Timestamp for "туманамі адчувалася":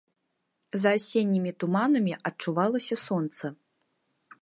1.65-2.95